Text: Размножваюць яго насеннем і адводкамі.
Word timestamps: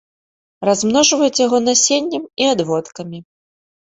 Размножваюць 0.67 1.37
яго 1.41 1.59
насеннем 1.65 2.23
і 2.43 2.47
адводкамі. 2.55 3.19